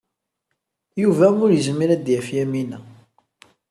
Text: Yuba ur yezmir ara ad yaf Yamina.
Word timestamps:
Yuba 1.01 1.27
ur 1.43 1.49
yezmir 1.53 1.89
ara 1.91 1.95
ad 1.97 2.07
yaf 2.13 2.27
Yamina. 2.35 2.79